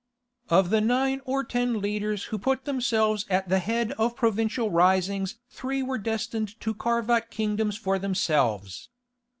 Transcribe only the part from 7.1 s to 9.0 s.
out kingdoms for themselves.